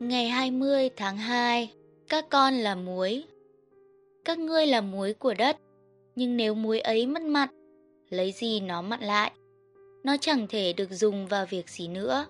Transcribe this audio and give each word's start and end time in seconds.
Ngày 0.00 0.28
20 0.28 0.90
tháng 0.96 1.16
2, 1.16 1.72
các 2.08 2.26
con 2.30 2.54
là 2.54 2.74
muối. 2.74 3.24
Các 4.24 4.38
ngươi 4.38 4.66
là 4.66 4.80
muối 4.80 5.14
của 5.14 5.34
đất, 5.34 5.56
nhưng 6.16 6.36
nếu 6.36 6.54
muối 6.54 6.80
ấy 6.80 7.06
mất 7.06 7.22
mặn, 7.22 7.48
lấy 8.10 8.32
gì 8.32 8.60
nó 8.60 8.82
mặn 8.82 9.00
lại? 9.00 9.32
Nó 10.04 10.16
chẳng 10.16 10.46
thể 10.48 10.72
được 10.72 10.90
dùng 10.90 11.26
vào 11.26 11.46
việc 11.46 11.68
gì 11.68 11.88
nữa, 11.88 12.26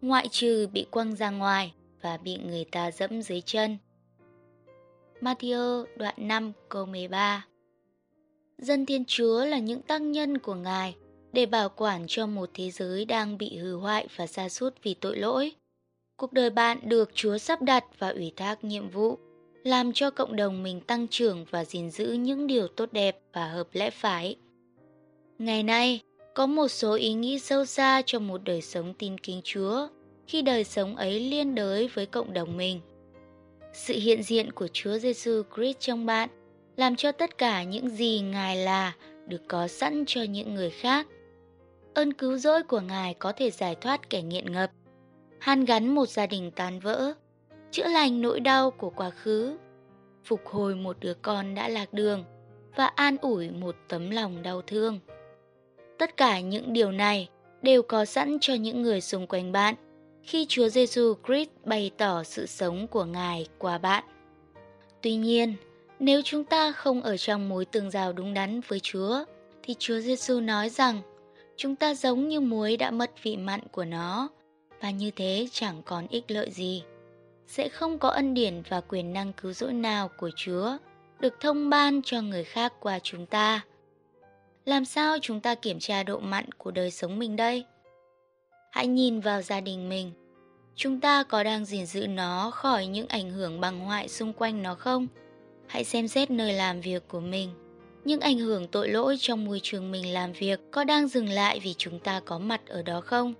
ngoại 0.00 0.28
trừ 0.28 0.68
bị 0.72 0.86
quăng 0.90 1.16
ra 1.16 1.30
ngoài 1.30 1.74
và 2.02 2.16
bị 2.16 2.36
người 2.36 2.64
ta 2.72 2.90
dẫm 2.90 3.22
dưới 3.22 3.40
chân. 3.40 3.78
Matthew 5.20 5.84
đoạn 5.96 6.14
5 6.18 6.52
câu 6.68 6.86
13 6.86 7.46
Dân 8.58 8.86
Thiên 8.86 9.04
Chúa 9.04 9.44
là 9.44 9.58
những 9.58 9.82
tăng 9.82 10.12
nhân 10.12 10.38
của 10.38 10.54
Ngài 10.54 10.94
để 11.32 11.46
bảo 11.46 11.68
quản 11.68 12.04
cho 12.08 12.26
một 12.26 12.50
thế 12.54 12.70
giới 12.70 13.04
đang 13.04 13.38
bị 13.38 13.56
hư 13.56 13.76
hoại 13.76 14.08
và 14.16 14.26
sa 14.26 14.48
sút 14.48 14.74
vì 14.82 14.94
tội 14.94 15.16
lỗi. 15.16 15.52
Cuộc 16.16 16.32
đời 16.32 16.50
bạn 16.50 16.78
được 16.82 17.10
Chúa 17.14 17.38
sắp 17.38 17.62
đặt 17.62 17.84
và 17.98 18.08
ủy 18.08 18.32
thác 18.36 18.64
nhiệm 18.64 18.88
vụ, 18.88 19.18
làm 19.64 19.92
cho 19.92 20.10
cộng 20.10 20.36
đồng 20.36 20.62
mình 20.62 20.80
tăng 20.80 21.08
trưởng 21.08 21.44
và 21.50 21.64
gìn 21.64 21.90
giữ 21.90 22.12
những 22.12 22.46
điều 22.46 22.68
tốt 22.68 22.92
đẹp 22.92 23.20
và 23.32 23.48
hợp 23.48 23.68
lẽ 23.72 23.90
phải. 23.90 24.36
Ngày 25.38 25.62
nay, 25.62 26.00
có 26.34 26.46
một 26.46 26.68
số 26.68 26.94
ý 26.94 27.12
nghĩ 27.12 27.38
sâu 27.38 27.64
xa 27.64 28.02
cho 28.06 28.18
một 28.18 28.44
đời 28.44 28.62
sống 28.62 28.94
tin 28.94 29.18
kính 29.18 29.40
Chúa, 29.44 29.88
khi 30.26 30.42
đời 30.42 30.64
sống 30.64 30.96
ấy 30.96 31.20
liên 31.20 31.54
đới 31.54 31.88
với 31.94 32.06
cộng 32.06 32.32
đồng 32.32 32.56
mình. 32.56 32.80
Sự 33.72 33.94
hiện 33.94 34.22
diện 34.22 34.52
của 34.52 34.68
Chúa 34.72 34.98
Giêsu 34.98 35.42
Christ 35.54 35.80
trong 35.80 36.06
bạn 36.06 36.28
làm 36.76 36.96
cho 36.96 37.12
tất 37.12 37.38
cả 37.38 37.62
những 37.62 37.88
gì 37.88 38.20
Ngài 38.20 38.56
là 38.56 38.92
được 39.26 39.42
có 39.48 39.68
sẵn 39.68 40.04
cho 40.06 40.22
những 40.22 40.54
người 40.54 40.70
khác. 40.70 41.06
Ơn 41.94 42.12
cứu 42.12 42.38
rỗi 42.38 42.62
của 42.62 42.80
Ngài 42.80 43.14
có 43.14 43.32
thể 43.32 43.50
giải 43.50 43.74
thoát 43.74 44.10
kẻ 44.10 44.22
nghiện 44.22 44.52
ngập, 44.52 44.70
hàn 45.42 45.64
gắn 45.64 45.94
một 45.94 46.08
gia 46.08 46.26
đình 46.26 46.50
tan 46.50 46.80
vỡ, 46.80 47.12
chữa 47.70 47.88
lành 47.88 48.20
nỗi 48.20 48.40
đau 48.40 48.70
của 48.70 48.90
quá 48.90 49.10
khứ, 49.10 49.56
phục 50.24 50.46
hồi 50.46 50.74
một 50.74 50.96
đứa 51.00 51.14
con 51.14 51.54
đã 51.54 51.68
lạc 51.68 51.92
đường 51.92 52.24
và 52.76 52.86
an 52.86 53.16
ủi 53.20 53.50
một 53.50 53.76
tấm 53.88 54.10
lòng 54.10 54.42
đau 54.42 54.62
thương. 54.62 55.00
Tất 55.98 56.16
cả 56.16 56.40
những 56.40 56.72
điều 56.72 56.92
này 56.92 57.28
đều 57.62 57.82
có 57.82 58.04
sẵn 58.04 58.38
cho 58.40 58.54
những 58.54 58.82
người 58.82 59.00
xung 59.00 59.26
quanh 59.26 59.52
bạn 59.52 59.74
khi 60.22 60.46
Chúa 60.48 60.68
Giêsu 60.68 61.14
Christ 61.26 61.50
bày 61.64 61.90
tỏ 61.98 62.22
sự 62.22 62.46
sống 62.46 62.86
của 62.86 63.04
Ngài 63.04 63.46
qua 63.58 63.78
bạn. 63.78 64.04
Tuy 65.00 65.14
nhiên, 65.14 65.54
nếu 65.98 66.22
chúng 66.24 66.44
ta 66.44 66.72
không 66.72 67.02
ở 67.02 67.16
trong 67.16 67.48
mối 67.48 67.64
tương 67.64 67.90
giao 67.90 68.12
đúng 68.12 68.34
đắn 68.34 68.60
với 68.68 68.80
Chúa, 68.80 69.24
thì 69.62 69.74
Chúa 69.78 70.00
Giêsu 70.00 70.40
nói 70.40 70.68
rằng 70.68 71.00
chúng 71.56 71.76
ta 71.76 71.94
giống 71.94 72.28
như 72.28 72.40
muối 72.40 72.76
đã 72.76 72.90
mất 72.90 73.22
vị 73.22 73.36
mặn 73.36 73.60
của 73.72 73.84
nó 73.84 74.28
và 74.82 74.90
như 74.90 75.10
thế 75.10 75.46
chẳng 75.52 75.82
còn 75.84 76.06
ích 76.08 76.30
lợi 76.30 76.50
gì. 76.50 76.82
Sẽ 77.46 77.68
không 77.68 77.98
có 77.98 78.08
ân 78.08 78.34
điển 78.34 78.62
và 78.68 78.80
quyền 78.80 79.12
năng 79.12 79.32
cứu 79.32 79.52
rỗi 79.52 79.72
nào 79.72 80.08
của 80.18 80.30
Chúa 80.36 80.76
được 81.20 81.34
thông 81.40 81.70
ban 81.70 82.02
cho 82.02 82.22
người 82.22 82.44
khác 82.44 82.72
qua 82.80 82.98
chúng 83.02 83.26
ta. 83.26 83.60
Làm 84.64 84.84
sao 84.84 85.16
chúng 85.22 85.40
ta 85.40 85.54
kiểm 85.54 85.78
tra 85.78 86.02
độ 86.02 86.18
mặn 86.18 86.52
của 86.52 86.70
đời 86.70 86.90
sống 86.90 87.18
mình 87.18 87.36
đây? 87.36 87.64
Hãy 88.70 88.86
nhìn 88.86 89.20
vào 89.20 89.42
gia 89.42 89.60
đình 89.60 89.88
mình. 89.88 90.12
Chúng 90.76 91.00
ta 91.00 91.22
có 91.22 91.42
đang 91.42 91.64
gìn 91.64 91.86
giữ 91.86 92.06
nó 92.06 92.50
khỏi 92.50 92.86
những 92.86 93.08
ảnh 93.08 93.30
hưởng 93.30 93.60
bằng 93.60 93.80
hoại 93.80 94.08
xung 94.08 94.32
quanh 94.32 94.62
nó 94.62 94.74
không? 94.74 95.06
Hãy 95.66 95.84
xem 95.84 96.08
xét 96.08 96.30
nơi 96.30 96.52
làm 96.52 96.80
việc 96.80 97.08
của 97.08 97.20
mình. 97.20 97.50
Những 98.04 98.20
ảnh 98.20 98.38
hưởng 98.38 98.68
tội 98.68 98.88
lỗi 98.88 99.16
trong 99.20 99.44
môi 99.44 99.60
trường 99.62 99.90
mình 99.90 100.12
làm 100.12 100.32
việc 100.32 100.60
có 100.70 100.84
đang 100.84 101.08
dừng 101.08 101.28
lại 101.28 101.60
vì 101.60 101.74
chúng 101.74 101.98
ta 101.98 102.20
có 102.20 102.38
mặt 102.38 102.60
ở 102.66 102.82
đó 102.82 103.00
không? 103.00 103.34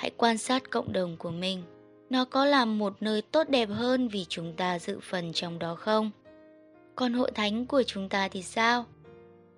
Hãy 0.00 0.10
quan 0.16 0.38
sát 0.38 0.70
cộng 0.70 0.92
đồng 0.92 1.16
của 1.16 1.30
mình. 1.30 1.62
Nó 2.10 2.24
có 2.24 2.44
làm 2.44 2.78
một 2.78 2.96
nơi 3.00 3.22
tốt 3.22 3.48
đẹp 3.48 3.68
hơn 3.72 4.08
vì 4.08 4.24
chúng 4.28 4.52
ta 4.56 4.78
dự 4.78 4.98
phần 5.02 5.32
trong 5.32 5.58
đó 5.58 5.74
không? 5.74 6.10
Còn 6.96 7.12
hội 7.12 7.30
thánh 7.34 7.66
của 7.66 7.82
chúng 7.82 8.08
ta 8.08 8.28
thì 8.28 8.42
sao? 8.42 8.84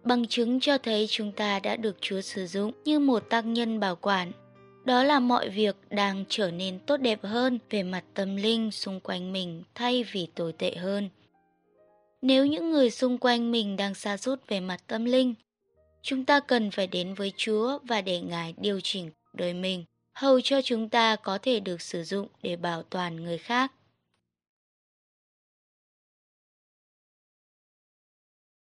Bằng 0.04 0.26
chứng 0.26 0.60
cho 0.60 0.78
thấy 0.78 1.06
chúng 1.10 1.32
ta 1.32 1.60
đã 1.60 1.76
được 1.76 1.97
Chúa 2.00 2.20
sử 2.20 2.47
dụng 2.47 2.72
như 2.84 2.98
một 2.98 3.22
tác 3.31 3.47
nhân 3.47 3.81
bảo 3.81 3.97
quản. 3.97 4.32
Đó 4.84 5.02
là 5.02 5.20
mọi 5.20 5.48
việc 5.48 5.76
đang 5.91 6.25
trở 6.28 6.50
nên 6.50 6.78
tốt 6.78 6.97
đẹp 6.97 7.19
hơn 7.22 7.58
về 7.70 7.82
mặt 7.82 8.04
tâm 8.14 8.36
linh 8.36 8.70
xung 8.70 9.00
quanh 9.00 9.32
mình 9.32 9.62
thay 9.75 10.04
vì 10.12 10.28
tồi 10.34 10.52
tệ 10.52 10.75
hơn. 10.76 11.08
Nếu 12.22 12.47
những 12.47 12.70
người 12.70 12.91
xung 12.91 13.19
quanh 13.19 13.52
mình 13.52 13.76
đang 13.76 13.94
xa 13.94 14.16
rút 14.16 14.48
về 14.48 14.60
mặt 14.60 14.81
tâm 14.86 15.04
linh, 15.04 15.34
chúng 16.02 16.25
ta 16.25 16.41
cần 16.41 16.70
phải 16.70 16.86
đến 16.86 17.14
với 17.14 17.32
Chúa 17.36 17.78
và 17.82 18.00
để 18.00 18.20
Ngài 18.20 18.54
điều 18.58 18.81
chỉnh 18.81 19.10
đời 19.32 19.54
mình, 19.54 19.84
hầu 20.12 20.40
cho 20.40 20.62
chúng 20.62 20.88
ta 20.88 21.16
có 21.16 21.38
thể 21.42 21.60
được 21.60 21.82
sử 21.82 22.04
dụng 22.04 22.28
để 22.42 22.56
bảo 22.56 22.82
toàn 22.82 23.16
người 23.16 23.38
khác. 23.38 23.72